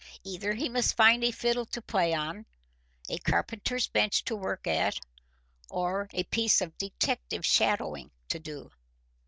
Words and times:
Either 0.23 0.53
he 0.55 0.67
must 0.67 0.95
find 0.97 1.23
a 1.23 1.29
fiddle 1.29 1.63
to 1.63 1.79
play 1.79 2.11
on, 2.11 2.47
a 3.07 3.19
carpenter's 3.19 3.87
bench 3.87 4.23
to 4.23 4.35
work 4.35 4.65
at, 4.65 4.99
or 5.69 6.09
a 6.13 6.23
piece 6.23 6.59
of 6.59 6.75
detective 6.79 7.45
shadowing 7.45 8.09
to 8.27 8.39
do. 8.39 8.71